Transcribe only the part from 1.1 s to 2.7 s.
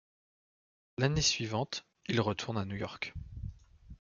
suivante, il retourne à